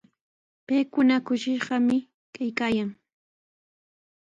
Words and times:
Paykuna 0.67 1.15
kushishqami 1.25 1.97
kaykaayan. 2.33 2.89